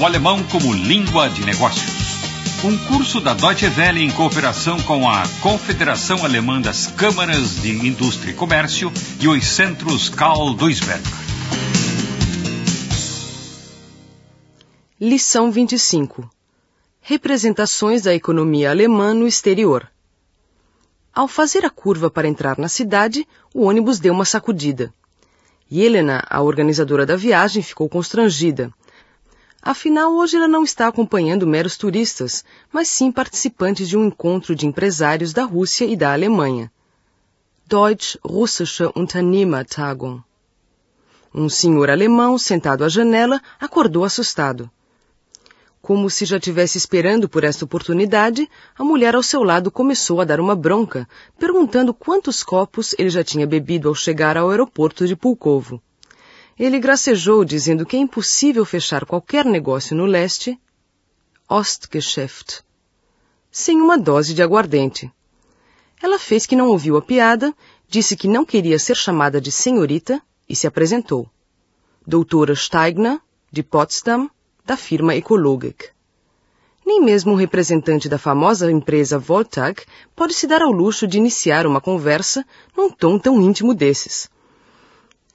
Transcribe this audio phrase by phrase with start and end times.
[0.00, 2.64] o alemão como língua de negócios.
[2.64, 8.30] Um curso da Deutsche Welle em cooperação com a Confederação Alemã das Câmaras de Indústria
[8.30, 8.90] e Comércio
[9.20, 11.02] e os centros Karl Duisberg.
[14.98, 16.30] Lição 25
[17.02, 19.86] Representações da economia alemã no exterior.
[21.14, 24.94] Ao fazer a curva para entrar na cidade, o ônibus deu uma sacudida.
[25.70, 28.72] Helena, a organizadora da viagem, ficou constrangida.
[29.62, 32.42] Afinal, hoje ela não está acompanhando meros turistas,
[32.72, 36.72] mas sim participantes de um encontro de empresários da Rússia e da Alemanha.
[37.66, 40.22] Deutsch-Russische Unternehmertagung.
[41.32, 44.70] Um senhor alemão, sentado à janela, acordou assustado.
[45.82, 50.24] Como se já tivesse esperando por esta oportunidade, a mulher ao seu lado começou a
[50.24, 51.06] dar uma bronca,
[51.38, 55.82] perguntando quantos copos ele já tinha bebido ao chegar ao aeroporto de Pulkovo.
[56.60, 60.60] Ele gracejou, dizendo que é impossível fechar qualquer negócio no leste,
[61.48, 62.62] Ostgeschäft,
[63.50, 65.10] sem uma dose de aguardente.
[66.02, 67.54] Ela fez que não ouviu a piada,
[67.88, 71.30] disse que não queria ser chamada de senhorita e se apresentou.
[72.06, 73.18] Doutora Steigner,
[73.50, 74.28] de Potsdam,
[74.62, 75.88] da firma Ecologik.
[76.84, 79.82] Nem mesmo um representante da famosa empresa Voltag
[80.14, 82.44] pode se dar ao luxo de iniciar uma conversa
[82.76, 84.28] num tom tão íntimo desses.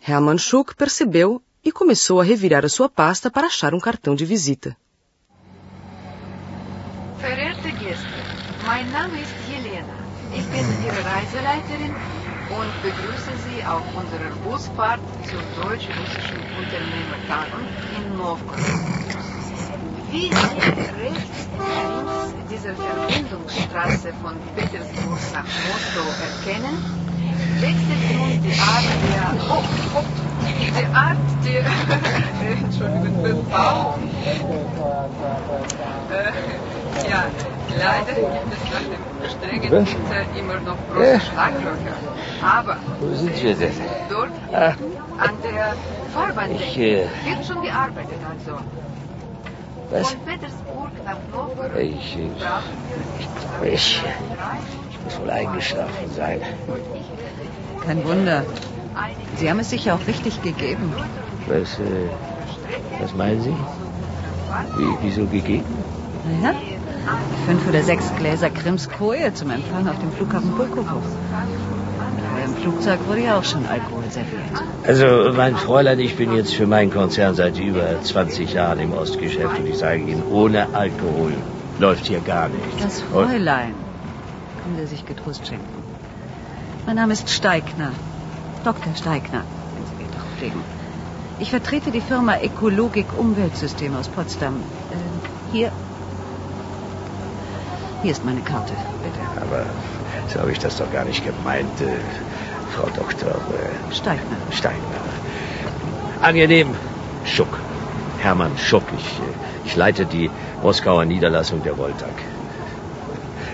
[0.08, 4.24] Hermann Schuck percebeu e começou a revirar a sua pasta para achar um cartão de
[4.24, 4.78] visita.
[7.18, 8.20] Verehrte Gäste,
[8.68, 9.98] mein Name ist Helena.
[10.32, 11.96] Ich bin Ihre Reiseleiterin
[12.60, 17.66] und begrüße Sie auf unserer Busfahrt zur deutsch-russischen Unternehmertagung
[17.98, 18.60] in Novgorod.
[20.12, 20.60] Wie Sie
[21.02, 27.05] rechts links dieser Verbindungsstraße von Petersburg nach Moskau erkennen,
[27.62, 29.64] wechselt nun die Art der, oh,
[29.96, 30.04] oh,
[30.48, 31.64] die Art der,
[32.64, 34.10] Entschuldigung, Bebauung.
[36.12, 37.24] Äh, ja,
[37.78, 41.20] leider gibt es nach dem strengen Winter immer noch große.
[41.22, 41.96] Schlaglöcher.
[42.42, 43.72] Aber Wo sind wir denn?
[44.10, 44.74] dort Ah,
[45.18, 45.74] an der
[46.14, 48.60] Fahrbahndecke Ich, äh, wird schon gearbeitet also.
[49.92, 50.10] was?
[50.12, 52.30] Von Petersburg nach Novgorod Ich, äh,
[53.62, 56.42] wir ich, ich muss wohl eingeschlafen sein.
[57.86, 58.44] Kein Wunder.
[59.38, 60.94] Sie haben es sich ja auch richtig gegeben.
[61.48, 62.10] Was, äh,
[63.00, 63.54] was meinen Sie?
[64.78, 65.66] Wie, wieso gegeben?
[66.42, 66.56] Naja,
[67.46, 70.84] fünf oder sechs Gläser Krimskoje zum Empfang auf dem Flughafen Pulkowo.
[72.32, 74.42] Aber im Flugzeug wurde ja auch schon Alkohol serviert.
[74.88, 79.60] Also, mein Fräulein, ich bin jetzt für meinen Konzern seit über 20 Jahren im Ostgeschäft
[79.60, 81.34] und ich sage Ihnen, ohne Alkohol
[81.80, 82.82] läuft hier gar nichts.
[82.82, 83.74] Das Und- Fräulein.
[84.64, 85.75] Können Sie sich getrost schenken.
[86.86, 87.92] Mein Name ist Steigner.
[88.64, 88.94] Dr.
[88.96, 89.42] Steigner,
[89.74, 90.62] wenn Sie Wert darauf legen.
[91.40, 94.58] Ich vertrete die Firma Ekologik Umweltsystem aus Potsdam.
[94.92, 95.72] Äh, hier.
[98.04, 99.20] Hier ist meine Karte, bitte.
[99.42, 99.66] Aber
[100.28, 101.98] so habe ich das doch gar nicht gemeint, äh,
[102.76, 104.38] Frau Doktor äh, Steigner.
[104.52, 104.78] Steiner.
[106.22, 106.70] Angenehm,
[107.26, 107.60] Schuck.
[108.20, 108.84] Hermann Schuck.
[108.96, 110.30] Ich, äh, ich leite die
[110.62, 112.14] Moskauer Niederlassung der Voltag.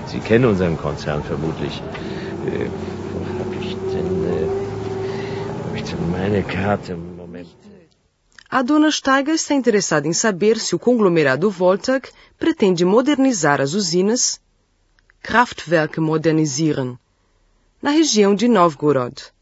[0.08, 1.82] Sie kennen unseren Konzern vermutlich.
[8.48, 14.40] A dona Steiger está interessada em saber se o conglomerado Voltag pretende modernizar as usinas
[15.24, 17.00] Kraftwerke modernisieren
[17.82, 19.34] na região de Novgorod.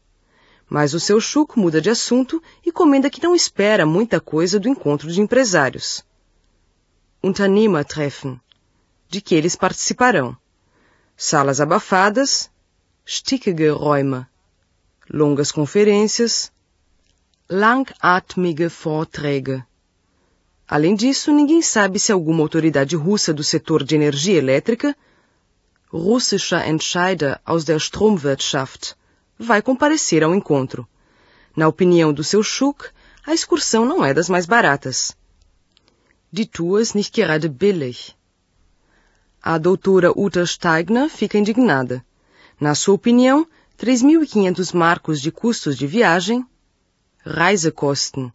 [0.68, 4.68] Mas o seu Chuk muda de assunto e comenta que não espera muita coisa do
[4.68, 6.02] encontro de empresários.
[7.22, 8.40] Unternehmertreffen,
[9.06, 10.34] de que eles participarão.
[11.14, 12.50] Salas abafadas,
[13.04, 14.24] stickige Räume,
[15.12, 16.50] longas conferências,
[17.52, 19.64] langatmige Vorträge.
[20.68, 24.96] Além disso, ninguém sabe se alguma autoridade russa do setor de energia elétrica,
[25.92, 28.94] russischer Entscheider aus der Stromwirtschaft,
[29.36, 30.86] vai comparecer ao encontro.
[31.56, 32.88] Na opinião do seu Schuck,
[33.26, 35.16] a excursão não é das mais baratas.
[36.32, 38.14] Die Tour ist nicht gerade billig.
[39.42, 42.04] A doutora Uta Steigner fica indignada.
[42.60, 43.44] Na sua opinião,
[43.76, 46.46] 3.500 marcos de custos de viagem
[47.24, 48.32] Reisekosten.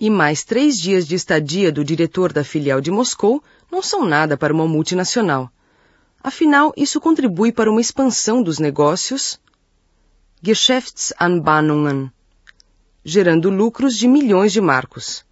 [0.00, 4.36] E mais três dias de estadia do diretor da filial de Moscou não são nada
[4.36, 5.52] para uma multinacional.
[6.22, 9.38] Afinal, isso contribui para uma expansão dos negócios
[10.42, 12.10] Geschäftsanbahnungen,
[13.04, 15.24] gerando lucros de milhões de marcos.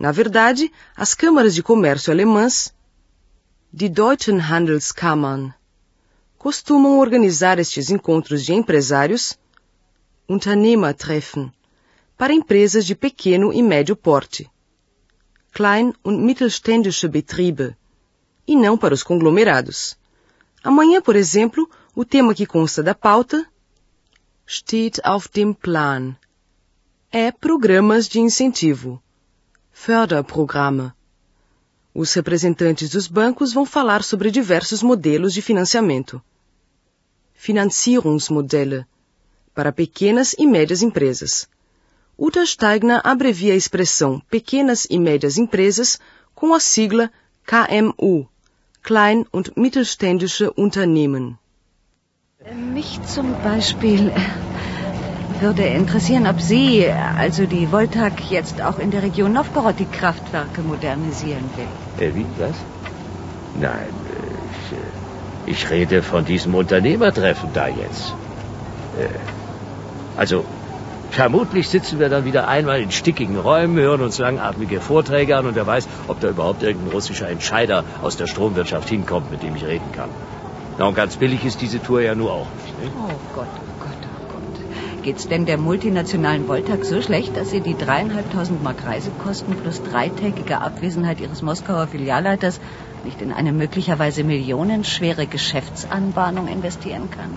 [0.00, 2.74] Na verdade, as câmaras de comércio alemãs,
[3.70, 5.52] die Deutschen Handelskammern,
[6.38, 9.38] costumam organizar estes encontros de empresários,
[10.28, 11.52] Unternehmertreffen,
[12.18, 14.50] para empresas de pequeno e médio porte.
[15.52, 17.76] klein- und mittelständische Betriebe,
[18.46, 19.96] e não para os conglomerados.
[20.62, 23.46] Amanhã, por exemplo, o tema que consta da pauta
[24.46, 26.14] steht auf dem Plan
[27.10, 29.02] é programas de incentivo,
[29.72, 30.92] Förderprogramme.
[31.94, 36.22] Os representantes dos bancos vão falar sobre diversos modelos de financiamento.
[37.34, 38.86] Finanzierungsmodelle
[39.54, 41.48] para pequenas e médias empresas.
[42.20, 46.00] Uta Steigner abrevia a expressão pequenas e médias empresas
[46.34, 47.12] com a sigla
[47.46, 48.26] KMU,
[48.82, 51.38] Klein- und Mittelständische Unternehmen.
[52.74, 54.12] Mich zum Beispiel
[55.40, 60.62] würde interessieren, ob Sie, also die Voltag, jetzt auch in der Region Novgorod die Kraftwerke
[60.62, 61.70] modernisieren will.
[62.04, 62.56] Äh, wie, was?
[63.60, 63.94] Nein,
[64.50, 68.12] ich, äh, ich rede von diesem Unternehmertreffen da jetzt.
[68.98, 69.08] Äh,
[70.16, 70.44] also,
[71.10, 75.54] vermutlich sitzen wir dann wieder einmal in stickigen Räumen, hören uns langatmige Vorträge an und
[75.54, 79.64] wer weiß, ob da überhaupt irgendein russischer Entscheider aus der Stromwirtschaft hinkommt, mit dem ich
[79.64, 80.10] reden kann.
[80.78, 82.82] Na, und ganz billig ist diese Tour ja nur auch nicht.
[82.82, 82.90] Ne?
[82.96, 85.02] Oh Gott, oh Gott, oh Gott.
[85.02, 90.60] Geht's denn der multinationalen Voltag so schlecht, dass Sie die dreieinhalbtausend Mark Reisekosten plus dreitägige
[90.60, 92.60] Abwesenheit Ihres Moskauer Filialleiters
[93.04, 97.36] nicht in eine möglicherweise millionenschwere Geschäftsanbahnung investieren kann?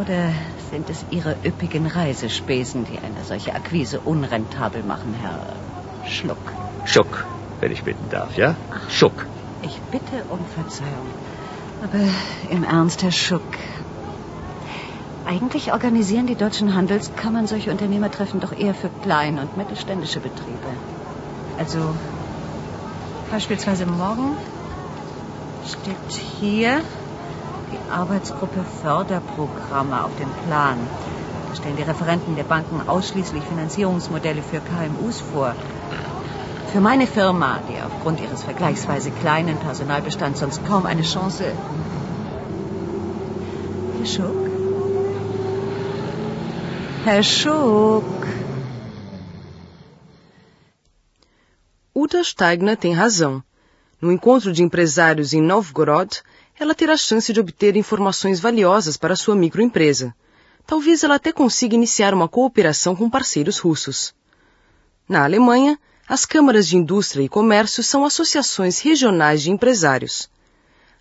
[0.00, 0.32] Oder
[0.70, 5.56] sind es Ihre üppigen Reisespesen, die eine solche Akquise unrentabel machen, Herr
[6.04, 6.52] Schluck?
[6.84, 7.26] Schuck,
[7.60, 8.56] wenn ich bitten darf, ja?
[8.88, 9.26] Schuck.
[9.62, 11.10] Ich bitte um Verzeihung.
[11.82, 12.00] Aber
[12.50, 13.42] im Ernst, Herr Schuck.
[15.26, 20.72] Eigentlich organisieren die deutschen Handelskammern solche Unternehmertreffen doch eher für kleine und mittelständische Betriebe.
[21.58, 21.94] Also
[23.30, 24.36] beispielsweise morgen
[25.66, 26.80] steht hier
[27.88, 30.78] Arbeitsgruppe Förderprogramme auf dem Plan.
[31.48, 35.54] Da stellen die Referenten der Banken ausschließlich Finanzierungsmodelle für KMUs vor.
[36.72, 41.52] Für meine Firma, die aufgrund ihres vergleichsweise kleinen Personalbestands sonst kaum eine Chance.
[43.96, 44.50] Herr Schuck?
[47.04, 48.04] Herr Schuck?
[51.94, 53.42] Uta Steigner tem razão.
[54.00, 56.22] No encontro de empresários em Novgorod,
[56.58, 60.14] ela terá chance de obter informações valiosas para sua microempresa.
[60.66, 64.14] Talvez ela até consiga iniciar uma cooperação com parceiros russos.
[65.08, 70.28] Na Alemanha, as câmaras de indústria e comércio são associações regionais de empresários.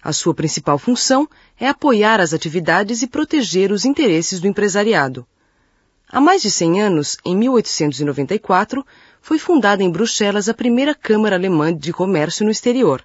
[0.01, 1.27] A sua principal função
[1.59, 5.25] é apoiar as atividades e proteger os interesses do empresariado.
[6.09, 8.85] Há mais de 100 anos, em 1894,
[9.21, 13.03] foi fundada em Bruxelas a primeira Câmara Alemã de Comércio no Exterior.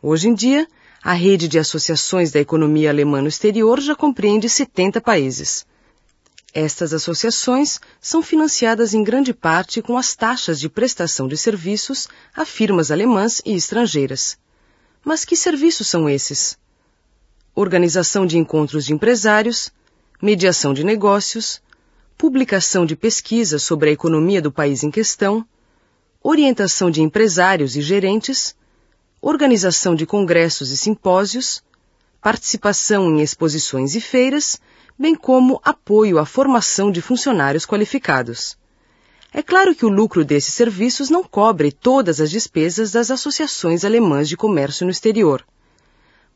[0.00, 0.66] Hoje em dia,
[1.04, 5.66] a rede de associações da economia alemã no exterior já compreende 70 países.
[6.54, 12.46] Estas associações são financiadas em grande parte com as taxas de prestação de serviços a
[12.46, 14.38] firmas alemãs e estrangeiras.
[15.04, 16.56] Mas que serviços são esses?
[17.54, 19.70] Organização de encontros de empresários,
[20.22, 21.60] mediação de negócios,
[22.16, 25.46] publicação de pesquisas sobre a economia do país em questão,
[26.22, 28.56] orientação de empresários e gerentes,
[29.24, 31.62] organização de congressos e simpósios,
[32.20, 34.60] participação em exposições e feiras,
[34.98, 38.56] bem como apoio à formação de funcionários qualificados.
[39.32, 44.28] É claro que o lucro desses serviços não cobre todas as despesas das associações alemãs
[44.28, 45.42] de comércio no exterior.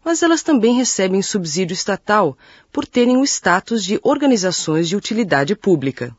[0.03, 2.39] Mas elas também recebem subsídio estatal
[2.73, 6.17] por terem o status de organizações de utilidade pública.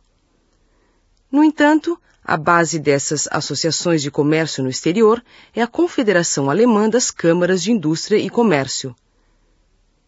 [1.31, 5.23] No entanto, a base dessas associações de comércio no exterior
[5.55, 8.95] é a Confederação Alemã das Câmaras de Indústria e Comércio,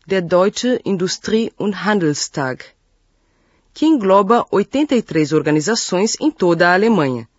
[0.06, 2.64] der Deutsche Industrie- und Handelstag,
[3.74, 7.30] que engloba 83 organizações em toda a Alemanha.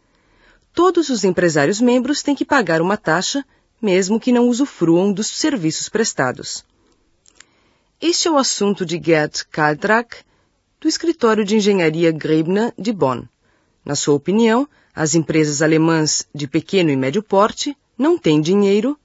[0.72, 3.44] Todos os empresários membros têm que pagar uma taxa,
[3.80, 6.64] mesmo que não usufruam dos serviços prestados.
[8.00, 10.18] Este é o assunto de Gerd Kaltrak,
[10.80, 13.24] do escritório de engenharia Grebner de Bonn.
[13.84, 18.98] Na sua opinião, as empresas alemãs de pequeno e médio porte não têm dinheiro.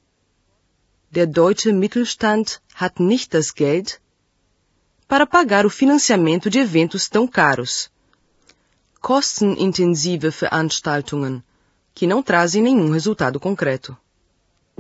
[1.12, 4.00] Der deutsche Mittelstand hat nicht das Geld
[5.08, 7.90] para pagar o financiamento de eventos tão caros.
[9.02, 11.42] Kostenintensive Veranstaltungen,
[11.96, 13.98] que não trazem nenhum resultado concreto.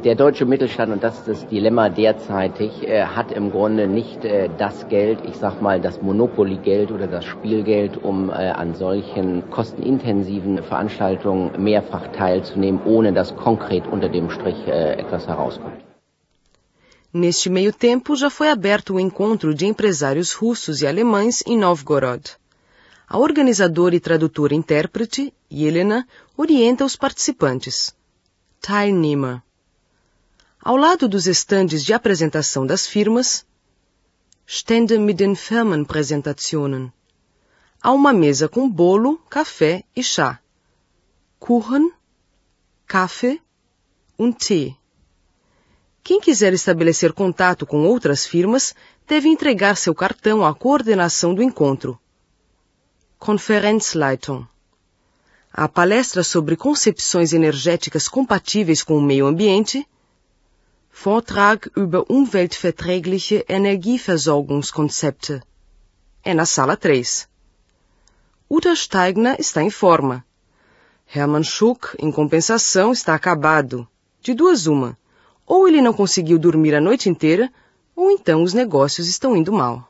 [0.04, 4.48] Der deutsche Mittelstand, und das ist das Dilemma derzeitig, äh, hat im Grunde nicht äh,
[4.56, 10.62] das Geld, ich sag mal das Monopoly-Geld oder das Spielgeld, um äh, an solchen kostenintensiven
[10.62, 15.82] Veranstaltungen mehrfach teilzunehmen, ohne dass konkret unter dem Strich äh, etwas herauskommt.
[17.12, 22.38] Neste meio tempo, já foi aberto o encontro de empresários russos e alemães em Novgorod.
[23.10, 27.96] a organizadora e tradutora intérprete, Helena, orienta os participantes.
[28.62, 29.47] Teilnehmer.
[30.67, 33.45] Ao lado dos estandes de apresentação das firmas,
[34.45, 36.91] Stände mit den Firmenpräsentationen.
[37.81, 40.41] Há uma mesa com bolo, café e chá.
[41.39, 41.89] Kuchen,
[42.86, 43.39] Kaffee
[44.19, 44.75] und Tee.
[46.03, 48.75] Quem quiser estabelecer contato com outras firmas
[49.07, 51.97] deve entregar seu cartão à coordenação do encontro.
[53.17, 54.45] Konferenzleitung.
[55.53, 59.88] A palestra sobre concepções energéticas compatíveis com o meio ambiente.
[61.00, 65.44] Vortrag über umweltverträgliche Energieversorgungskonzepte.
[66.24, 67.27] É na sala 3.
[68.50, 70.25] Uta Steigner está em forma.
[71.06, 73.88] Hermann Schuck, em compensação, está acabado.
[74.22, 74.98] De duas uma
[75.46, 77.50] ou ele não conseguiu dormir a noite inteira,
[77.96, 79.88] ou então os negócios estão indo mal.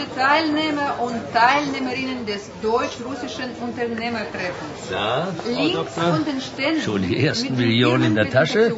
[0.00, 4.88] Sehr geehrte Teilnehmer und Teilnehmerinnen des deutsch-russischen Unternehmertreffens.
[4.88, 5.94] Frau Links
[6.26, 8.74] den Ständen Schon die ersten mit den Millionen in der Tasche?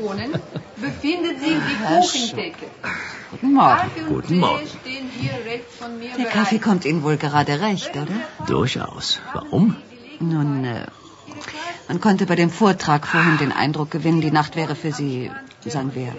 [0.77, 2.67] Befindet sich die Herr Kuchentheke.
[3.31, 3.91] Guten Morgen.
[4.09, 4.67] Guten Morgen.
[4.67, 6.33] stehen hier rechts von mir Der bereit.
[6.33, 8.47] Kaffee kommt Ihnen wohl gerade recht, oder?
[8.47, 9.21] Durchaus.
[9.33, 9.77] Warum?
[10.19, 10.87] Nun, äh,
[11.89, 15.31] man konnte bei dem Vortrag vorhin den Eindruck gewinnen, die Nacht wäre für Sie,
[15.65, 16.15] sagen wir,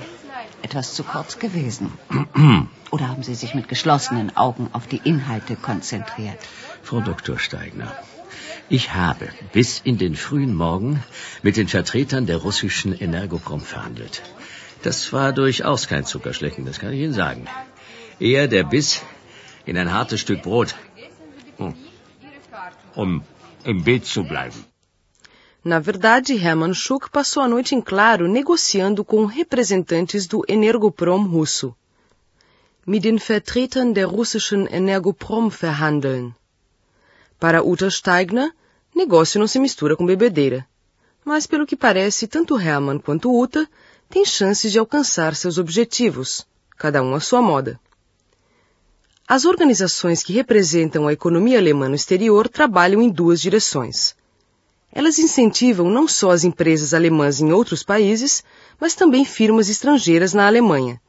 [0.62, 1.92] etwas zu kurz gewesen.
[2.94, 6.42] Oder haben Sie sich mit geschlossenen Augen auf die Inhalte konzentriert?
[6.84, 7.40] Frau Dr.
[7.40, 7.92] Steigner,
[8.70, 11.02] ich habe bis in den frühen Morgen
[11.42, 14.22] mit den Vertretern der russischen Energoprom verhandelt.
[14.84, 17.48] Das war durchaus kein Zuckerschlecken, das kann ich Ihnen sagen.
[18.20, 19.02] Eher der Biss
[19.66, 20.76] in ein hartes Stück Brot.
[21.58, 21.74] Hm.
[22.94, 23.24] Um
[23.64, 24.66] im Bild zu bleiben.
[25.64, 31.76] Na verdade, Hermann Schuck passou a noite em claro negociando com representantes do Energoprom russo.
[32.86, 36.36] Mit den Vertretern der russischen Energoprom verhandeln.
[37.40, 38.52] Para Uta Steigner,
[38.94, 40.68] negócio não se mistura com bebedeira.
[41.24, 43.70] Mas, pelo que parece, tanto Hermann quanto Uta
[44.10, 46.46] têm chances de alcançar seus objetivos,
[46.78, 47.80] cada um à sua moda.
[49.26, 54.14] As organizações que representam a economia alemã no exterior trabalham em duas direções.
[54.92, 58.44] Elas incentivam não só as empresas alemãs em outros países,
[58.78, 61.02] mas também firmas estrangeiras na Alemanha.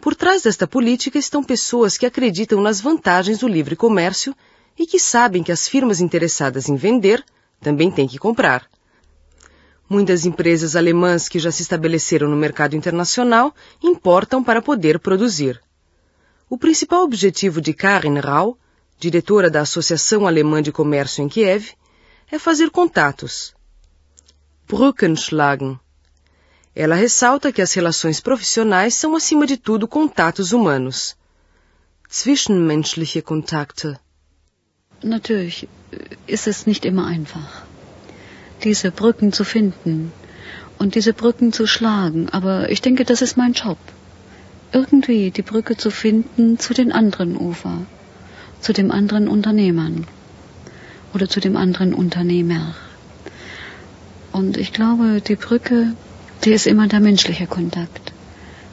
[0.00, 4.34] Por trás desta política estão pessoas que acreditam nas vantagens do livre comércio
[4.78, 7.24] e que sabem que as firmas interessadas em vender
[7.60, 8.68] também têm que comprar.
[9.90, 15.60] Muitas empresas alemãs que já se estabeleceram no mercado internacional importam para poder produzir.
[16.48, 18.56] O principal objetivo de Karin Rau,
[18.98, 21.72] diretora da Associação Alemã de Comércio em Kiev,
[22.30, 23.54] é fazer contatos.
[24.68, 25.80] Brücken schlagen.
[26.84, 31.16] Ela ressalta que as relações profissionais são, acima de tudo, contatos humanos.
[32.08, 33.98] Zwischenmenschliche Kontakte.
[35.02, 35.68] Natürlich
[36.28, 37.50] ist es nicht immer einfach,
[38.62, 40.12] diese Brücken zu finden
[40.78, 42.28] und diese Brücken zu schlagen.
[42.30, 43.78] Aber ich denke, das ist mein Job.
[44.72, 47.76] Irgendwie die Brücke zu finden zu den anderen Ufer,
[48.60, 50.06] zu den anderen Unternehmern
[51.12, 52.76] oder zu dem anderen Unternehmer.
[54.30, 55.94] Und ich glaube, die Brücke,
[56.44, 58.12] die ist immer der menschliche Kontakt.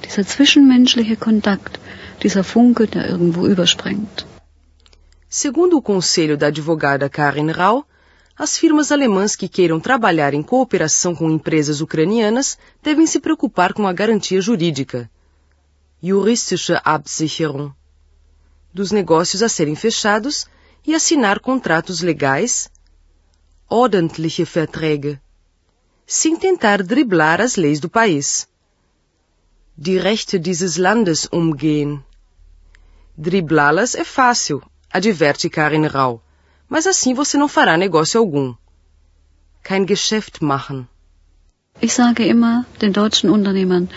[0.03, 1.79] Dieser zwischenmenschliche Kontakt,
[2.23, 4.25] dieser Funke, der irgendwo überspringt.
[5.29, 7.85] Segundo o conselho da advogada Karin Rau,
[8.37, 13.87] as firmas alemãs que queiram trabalhar em cooperação com empresas ucranianas devem se preocupar com
[13.87, 15.09] a garantia jurídica.
[16.01, 17.71] Juristische Absicherung.
[18.73, 20.47] Dos negócios a serem fechados
[20.85, 22.69] e assinar contratos legais,
[23.69, 25.19] ordentliche Verträge,
[26.05, 28.47] sem tentar driblar as leis do país.
[29.77, 32.03] Die Rechte dieses Landes umgehen.
[33.17, 36.21] Driblá-las é fácil, adverte Karin Rau,
[36.69, 38.53] mas assim você não fará negócio algum.
[39.63, 40.87] Kein Geschäft machen.
[41.81, 43.89] Ich sage immer den deutschen Unternehmern,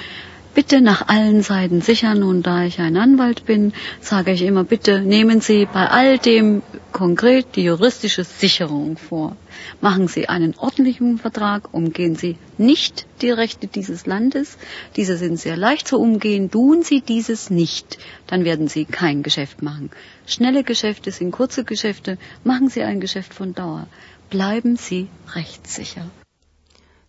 [0.55, 2.23] bitte nach allen Seiten sichern.
[2.23, 6.62] Und da ich ein Anwalt bin, sage ich immer, bitte nehmen Sie bei all dem
[6.93, 9.37] konkret die juristische Sicherung vor.
[9.81, 14.59] Machen Sie einen ordentlichen Vertrag, umgehen Sie nicht die Rechte dieses Landes.
[14.97, 16.50] Diese sind sehr leicht zu umgehen.
[16.50, 19.90] Tun Sie dieses nicht, dann werden Sie kein Geschäft machen.
[20.26, 22.19] Schnelle Geschäfte sind kurze Geschäfte.
[22.45, 23.87] Machen Sie ein Geschäft von Dauer.
[24.31, 26.11] Bleiben Sie rechtssicher.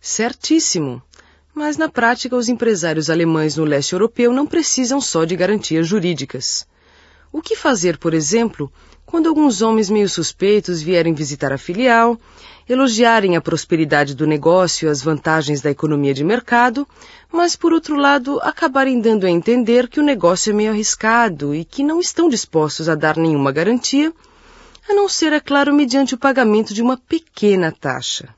[0.02, 1.02] Certíssimo.
[1.54, 6.66] Mas na prática, os empresários alemães no leste europeu não precisam só de garantias jurídicas.
[7.32, 8.72] O que fazer, por exemplo,
[9.04, 12.18] quando alguns homens meio suspeitos vierem visitar a filial,
[12.68, 16.86] elogiarem a prosperidade do negócio e as vantagens da economia de mercado,
[17.32, 21.64] mas, por outro lado, acabarem dando a entender que o negócio é meio arriscado e
[21.64, 24.12] que não estão dispostos a dar nenhuma garantia,
[24.88, 28.28] a não ser, é claro, mediante o pagamento de uma pequena taxa.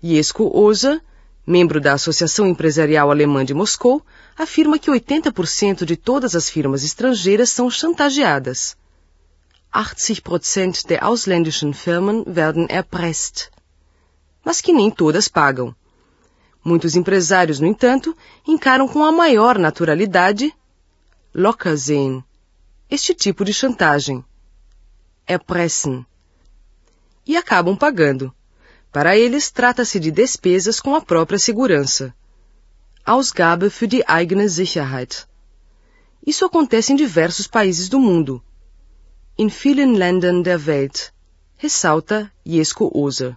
[0.00, 1.02] Jesko Oza,
[1.46, 4.02] membro da Associação Empresarial Alemã de Moscou,
[4.36, 8.76] afirma que 80% de todas as firmas estrangeiras são chantageadas.
[9.74, 13.50] 80 der ausländischen Firmen werden erpresst.
[14.44, 15.74] Mas que nem todas pagam.
[16.64, 20.54] Muitos empresários, no entanto, encaram com a maior naturalidade
[21.34, 22.24] Lockersehen,
[22.88, 24.24] este tipo de chantagem.
[25.26, 26.06] Erpressen.
[27.26, 28.32] E acabam pagando.
[28.94, 32.14] Para eles, trata-se de despesas com a própria segurança.
[33.04, 35.26] Ausgabe für die eigene Sicherheit.
[36.26, 38.42] Isso acontece em diversos países do mundo
[39.36, 41.12] in vielen Ländern der Welt,
[41.58, 43.36] ressalta Jesko Oser.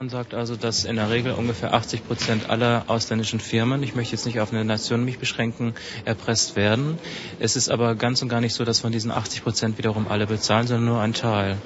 [0.00, 4.16] Man sagt also, dass in der Regel ungefähr 80 Prozent aller ausländischen Firmen, ich möchte
[4.16, 5.72] jetzt nicht auf eine Nation mich beschränken,
[6.04, 6.98] erpresst werden.
[7.38, 10.26] Es ist aber ganz und gar nicht so, dass von diesen 80 Prozent wiederum alle
[10.26, 11.58] bezahlen, sondern nur ein Teil.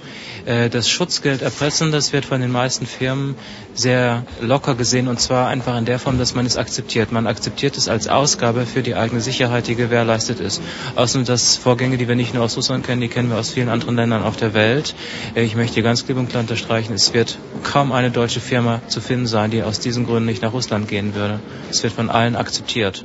[0.44, 3.34] Äh, das Schutzgeld erpressen, das wird von den meisten Firmen
[3.72, 7.10] sehr locker gesehen und zwar einfach in der Form, dass man es akzeptiert.
[7.10, 10.60] Man akzeptiert es als Ausgabe für die eigene Sicherheit, die gewährleistet ist.
[10.96, 13.70] Außerdem das Vorgänge, die wir nicht nur aus Russland kennen, die kennen wir aus vielen
[13.70, 14.94] anderen Ländern auf der Welt.
[15.34, 19.00] Äh, ich möchte ganz klipp und klar unterstreichen, es wird kaum eine deutsche Firma zu
[19.00, 21.36] finden sein, die aus diesen Gründen nicht nach Russland gehen würde.
[21.70, 22.96] Es wird von allen akzeptiert.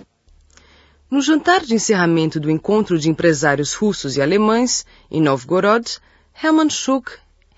[1.09, 5.85] No jantar de encerramento do encontro de empresários russos e alemães, em Novgorod,
[6.33, 7.11] Hermann Schuck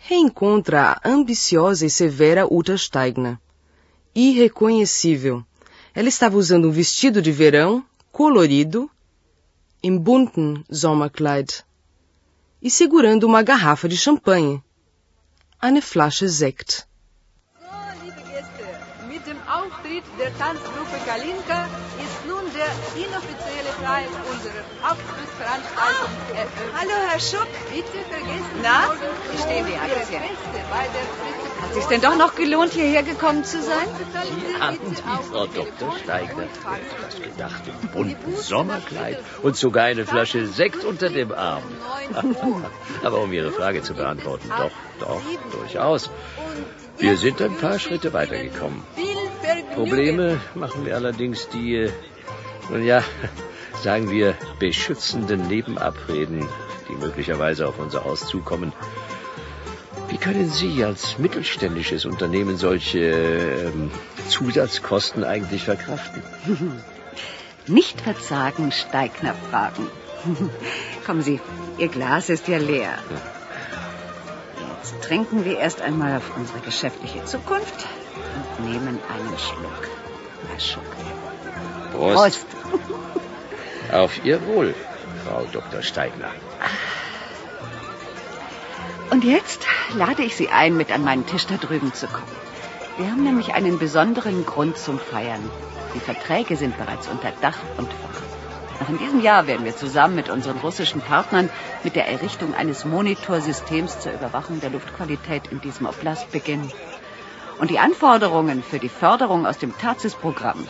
[0.10, 3.38] reencontra a ambiciosa e severa Uta Steigner.
[4.14, 5.44] Irreconhecível.
[5.94, 8.90] Ela estava usando um vestido de verão, colorido,
[9.82, 11.64] em bunten Sommerkleid,
[12.62, 14.62] e segurando uma garrafa de champanhe,
[15.62, 16.86] eine Flasche Sekt.
[20.20, 21.68] Der Tanzgruppe Kalinka
[22.04, 22.72] ist nun der
[23.04, 26.72] inoffizielle Teil unserer Abschlussveranstaltung eröffnet.
[26.80, 27.48] Hallo, Herr Schuck.
[27.74, 29.02] Bitte vergessen Na, Sie morgen
[29.32, 30.20] wie stehen die alles hier?
[30.20, 30.70] der
[31.62, 33.88] Hat es sich denn doch noch gelohnt, hierher gekommen zu sein?
[33.98, 35.98] Sie haben Sie, Frau Dr.
[36.04, 36.48] Steigner,
[37.02, 41.64] das gedacht, im bunten Sommerkleid und sogar eine Flasche Sekt unter dem Arm.
[43.04, 46.10] Aber um Ihre Frage zu beantworten, doch, doch, durchaus.
[46.98, 48.84] Wir sind ein paar Schritte weitergekommen.
[49.74, 51.92] Probleme machen wir allerdings die, äh,
[52.70, 53.04] nun ja,
[53.84, 56.48] sagen wir, beschützenden Nebenabreden,
[56.90, 58.72] die möglicherweise auf unser Haus zukommen.
[60.08, 63.92] Wie können Sie als mittelständisches Unternehmen solche ähm,
[64.30, 66.24] Zusatzkosten eigentlich verkraften?
[67.68, 69.88] Nicht verzagen, Steigner fragen.
[71.06, 71.42] Kommen Sie,
[71.78, 72.94] Ihr Glas ist ja leer.
[73.10, 73.35] Jetzt
[75.02, 77.88] trinken wir erst einmal auf unsere geschäftliche Zukunft
[78.58, 79.90] und nehmen einen Schluck.
[80.50, 80.84] Herr Schuck.
[81.92, 82.16] Prost.
[82.16, 82.46] Prost.
[83.92, 84.74] Auf Ihr Wohl,
[85.24, 85.84] Frau Dr.
[85.84, 86.32] Steigner.
[89.12, 92.36] Und jetzt lade ich Sie ein, mit an meinen Tisch da drüben zu kommen.
[92.98, 95.50] Wir haben nämlich einen besonderen Grund zum Feiern.
[95.94, 98.22] Die Verträge sind bereits unter Dach und Fach.
[98.80, 101.50] Noch in diesem Jahr werden wir zusammen mit unseren russischen Partnern
[101.84, 106.72] mit der Errichtung eines Monitorsystems zur Überwachung der Luftqualität in diesem Oblast beginnen.
[107.58, 110.68] Und die Anforderungen für die Förderung aus dem TAZIS-Programm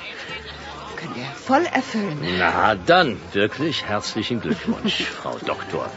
[0.98, 2.20] können wir voll erfüllen.
[2.38, 5.90] Na dann, wirklich herzlichen Glückwunsch, Frau Doktor.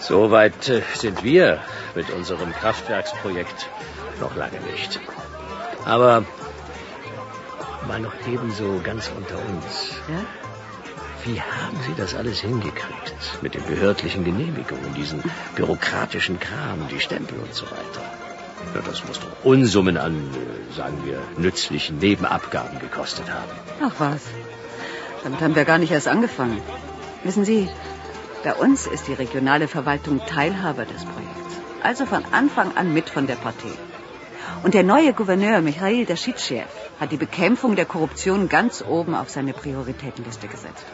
[0.00, 1.60] Soweit äh, sind wir
[1.94, 3.68] mit unserem Kraftwerksprojekt
[4.20, 5.00] noch lange nicht.
[5.84, 6.24] Aber
[7.86, 9.94] mal noch ebenso ganz unter uns.
[10.08, 10.47] Ja?
[11.24, 13.42] Wie haben Sie das alles hingekriegt?
[13.42, 15.22] Mit den behördlichen Genehmigungen, diesen
[15.56, 18.04] bürokratischen Kram, die Stempel und so weiter.
[18.74, 23.52] Ja, das muss doch Unsummen an, äh, sagen wir, nützlichen Nebenabgaben gekostet haben.
[23.88, 24.22] Ach was.
[25.24, 26.60] Damit haben wir gar nicht erst angefangen.
[27.24, 27.68] Wissen Sie,
[28.44, 31.54] bei uns ist die regionale Verwaltung Teilhaber des Projekts.
[31.82, 33.78] Also von Anfang an mit von der Partie.
[34.62, 36.64] Und der neue Gouverneur Michail Daschitschew
[37.00, 40.84] hat die Bekämpfung der Korruption ganz oben auf seine Prioritätenliste gesetzt.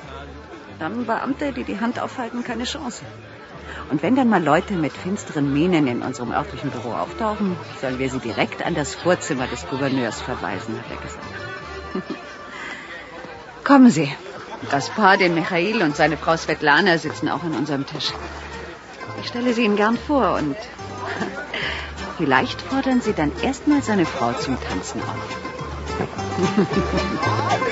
[0.78, 3.02] Dann Beamte, die die Hand aufhalten, keine Chance.
[3.90, 8.10] Und wenn dann mal Leute mit finsteren Mienen in unserem örtlichen Büro auftauchen, sollen wir
[8.10, 12.14] sie direkt an das Vorzimmer des Gouverneurs verweisen, hat er gesagt.
[13.64, 14.12] Kommen Sie.
[14.70, 18.12] Gaspar, den Michael und seine Frau Svetlana sitzen auch an unserem Tisch.
[19.20, 20.56] Ich stelle sie Ihnen gern vor und
[22.18, 25.53] vielleicht fordern Sie dann erstmal seine Frau zum Tanzen auf.
[26.36, 27.63] フフフ。